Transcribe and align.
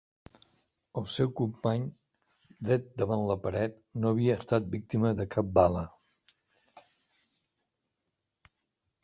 El 1.01 1.03
seu 1.15 1.27
company, 1.41 1.83
dret 2.69 2.87
davant 3.01 3.25
la 3.27 3.35
paret, 3.43 3.77
no 4.05 4.15
havia 4.15 4.39
estat 4.41 4.73
víctima 4.77 5.13
de 5.21 5.29
cap 5.37 5.53
bala. 5.59 5.85